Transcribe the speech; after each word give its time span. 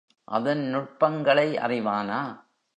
அதன் 0.23 0.63
நுட்பங்களை 0.67 1.47
அறிவானா? 1.57 2.21